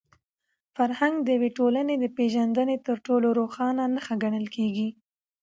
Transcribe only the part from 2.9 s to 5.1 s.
ټولو روښانه نښه ګڼل کېږي.